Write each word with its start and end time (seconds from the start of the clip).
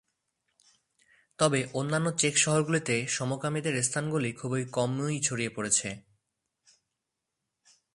তবে 1.37 1.67
অন্যান্য 1.73 2.17
চেক 2.17 2.37
শহরগুলিতে 2.37 3.07
সমকামীদের 3.07 3.83
স্থানগুলি 3.83 4.31
খুব 4.31 4.51
কমই 4.71 5.21
ছড়িয়ে 5.21 5.49
পড়ে। 5.49 5.97